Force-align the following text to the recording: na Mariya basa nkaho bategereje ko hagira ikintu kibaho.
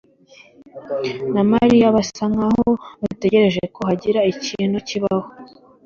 na 1.33 1.41
Mariya 1.51 1.95
basa 1.95 2.23
nkaho 2.33 2.69
bategereje 3.01 3.63
ko 3.75 3.79
hagira 3.89 4.19
ikintu 4.33 4.77
kibaho. 4.87 5.27